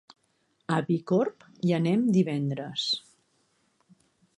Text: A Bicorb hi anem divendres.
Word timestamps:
A 0.77 0.79
Bicorb 0.87 1.45
hi 1.67 1.75
anem 1.81 2.09
divendres. 2.19 2.91